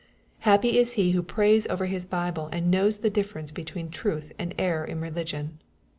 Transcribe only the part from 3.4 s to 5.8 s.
between truth and error in religion